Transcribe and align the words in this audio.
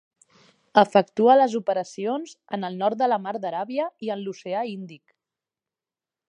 Efectua 0.81 1.35
les 1.39 1.53
operacions 1.59 2.33
en 2.57 2.69
el 2.71 2.79
nord 2.79 3.01
de 3.03 3.11
la 3.13 3.21
mar 3.27 3.35
d'Aràbia 3.45 3.87
i 4.09 4.11
en 4.15 4.25
l'oceà 4.25 4.65
índic. 4.75 5.05